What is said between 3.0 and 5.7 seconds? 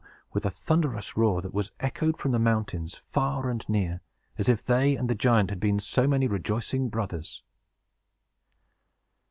far and near, as if they and the giant had